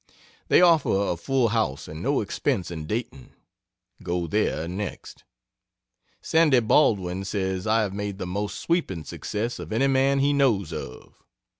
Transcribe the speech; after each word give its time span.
They 0.47 0.61
offer 0.61 1.11
a 1.11 1.15
full 1.15 1.49
house 1.49 1.87
and 1.87 2.01
no 2.01 2.21
expense 2.21 2.71
in 2.71 2.87
Dayton 2.87 3.35
go 4.01 4.25
there 4.25 4.67
next. 4.67 5.25
Sandy 6.23 6.59
Baldwin 6.59 7.23
says 7.23 7.67
I 7.67 7.83
have 7.83 7.93
made 7.93 8.17
the 8.17 8.25
most 8.25 8.57
sweeping 8.59 9.03
success 9.03 9.59
of 9.59 9.71
any 9.71 9.85
man 9.85 10.17
he 10.17 10.33
knows 10.33 10.73
of. 10.73 11.13